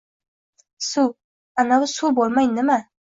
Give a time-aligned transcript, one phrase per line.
[0.87, 1.13] —Suv?
[1.65, 2.79] Anavi suv bo‘lmay, nima?!